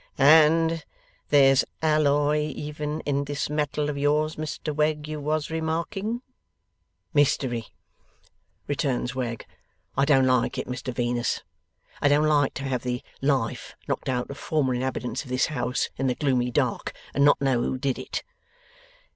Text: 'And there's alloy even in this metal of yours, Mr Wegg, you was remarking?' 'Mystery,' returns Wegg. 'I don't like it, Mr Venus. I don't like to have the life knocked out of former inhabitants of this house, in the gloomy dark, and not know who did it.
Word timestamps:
'And 0.17 0.83
there's 1.29 1.63
alloy 1.79 2.39
even 2.39 3.01
in 3.01 3.25
this 3.25 3.51
metal 3.51 3.87
of 3.87 3.99
yours, 3.99 4.35
Mr 4.35 4.73
Wegg, 4.75 5.07
you 5.07 5.19
was 5.19 5.51
remarking?' 5.51 6.23
'Mystery,' 7.13 7.67
returns 8.65 9.13
Wegg. 9.13 9.45
'I 9.95 10.05
don't 10.05 10.25
like 10.25 10.57
it, 10.57 10.65
Mr 10.65 10.91
Venus. 10.91 11.43
I 12.01 12.07
don't 12.07 12.25
like 12.25 12.55
to 12.55 12.63
have 12.63 12.81
the 12.81 13.03
life 13.21 13.75
knocked 13.87 14.09
out 14.09 14.31
of 14.31 14.39
former 14.39 14.73
inhabitants 14.73 15.21
of 15.23 15.29
this 15.29 15.45
house, 15.53 15.91
in 15.97 16.07
the 16.07 16.15
gloomy 16.15 16.49
dark, 16.49 16.93
and 17.13 17.23
not 17.23 17.39
know 17.39 17.61
who 17.61 17.77
did 17.77 17.99
it. 17.99 18.23